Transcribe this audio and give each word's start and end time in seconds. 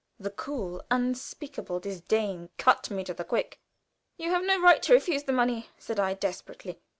The 0.19 0.31
cool, 0.31 0.81
unspeakable 0.89 1.79
disdain 1.79 2.49
cut 2.57 2.89
me 2.89 3.03
to 3.03 3.13
the 3.13 3.23
quick. 3.23 3.59
"You 4.17 4.31
have 4.31 4.43
no 4.43 4.59
right 4.59 4.81
to 4.81 4.93
refuse 4.95 5.25
the 5.25 5.31
money," 5.31 5.69
said 5.77 5.99
I, 5.99 6.15
desperately. 6.15 6.79